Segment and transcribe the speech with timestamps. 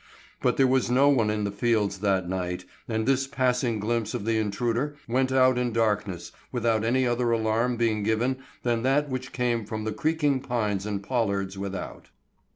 [0.41, 4.25] But there was no one in the fields that night, and this passing glimpse of
[4.25, 9.31] the intruder went out in darkness without any other alarm being given than that which
[9.31, 12.09] came from the creaking pines and pollards without.